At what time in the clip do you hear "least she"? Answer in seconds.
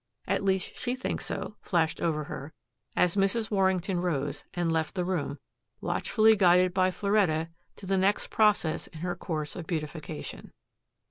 0.43-0.95